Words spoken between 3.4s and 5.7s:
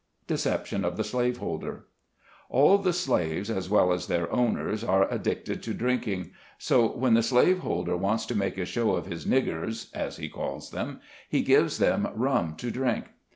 as well as their owners, are addicted